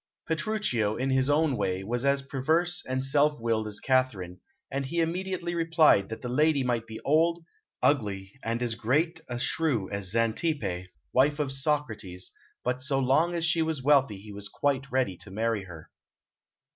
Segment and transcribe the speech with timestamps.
[0.27, 4.99] Petruchio, in his own way, was as perverse and self willed as Katharine, and he
[4.99, 7.45] immediately replied that the lady might be old,
[7.83, 12.31] ugly, and as great a shrew as Xantippe, wife of Socrates,
[12.63, 15.91] but so long as she was wealthy he was quite ready to marry her.